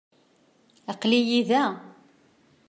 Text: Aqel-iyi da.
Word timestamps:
Aqel-iyi 0.91 1.41
da. 1.49 1.65